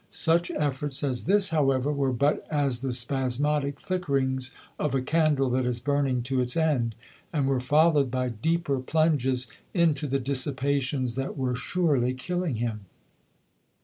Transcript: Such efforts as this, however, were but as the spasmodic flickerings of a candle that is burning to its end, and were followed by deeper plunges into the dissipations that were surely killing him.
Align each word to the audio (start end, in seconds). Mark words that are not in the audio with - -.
Such 0.09 0.49
efforts 0.49 1.03
as 1.03 1.25
this, 1.25 1.49
however, 1.49 1.93
were 1.93 2.11
but 2.11 2.47
as 2.49 2.81
the 2.81 2.91
spasmodic 2.91 3.79
flickerings 3.79 4.49
of 4.79 4.95
a 4.95 5.01
candle 5.03 5.51
that 5.51 5.63
is 5.63 5.79
burning 5.79 6.23
to 6.23 6.41
its 6.41 6.57
end, 6.57 6.95
and 7.31 7.47
were 7.47 7.59
followed 7.59 8.09
by 8.09 8.29
deeper 8.29 8.79
plunges 8.79 9.47
into 9.75 10.07
the 10.07 10.17
dissipations 10.17 11.13
that 11.17 11.37
were 11.37 11.55
surely 11.55 12.15
killing 12.15 12.55
him. 12.55 12.87